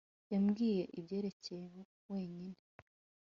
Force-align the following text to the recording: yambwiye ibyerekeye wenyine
yambwiye 0.33 0.83
ibyerekeye 0.99 1.79
wenyine 2.11 2.55